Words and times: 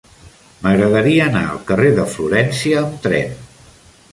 M'agradaria 0.61 1.27
anar 1.31 1.43
al 1.49 1.61
carrer 1.67 1.91
de 1.99 2.07
Florència 2.15 2.81
amb 2.85 2.97
tren. 3.05 3.37